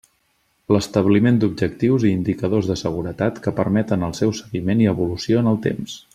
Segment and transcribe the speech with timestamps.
[0.75, 5.63] L'establiment d'objectius i indicadors de seguretat que permeten el seu seguiment i evolució en el
[5.69, 6.01] temps.